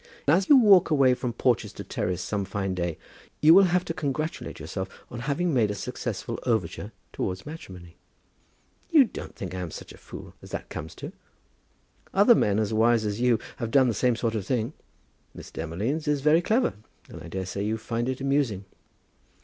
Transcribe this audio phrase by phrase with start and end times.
[0.27, 2.97] "As you walk away from Porchester Terrace some fine day,
[3.39, 7.97] you will have to congratulate yourself on having made a successful overture towards matrimony."
[8.89, 11.11] "You don't think I am such a fool as that comes to?"
[12.15, 14.73] "Other men as wise as you have done the same sort of thing.
[15.35, 16.73] Miss Demolines is very clever,
[17.07, 18.65] and I daresay you find it amusing."